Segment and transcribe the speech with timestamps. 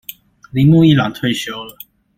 [0.51, 1.77] 鈴木一朗退休了